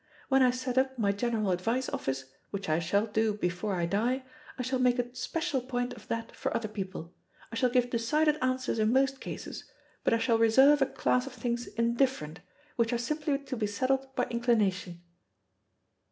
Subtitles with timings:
[0.29, 4.23] When I set up my general advice office, which I shall do before I die,
[4.57, 7.13] I shall make a special point of that for other people.
[7.51, 9.63] I shall give decided answers in most cases,
[10.03, 12.39] but I shall reserve a class of things indifferent,
[12.77, 15.03] which are simply to be settled by inclination."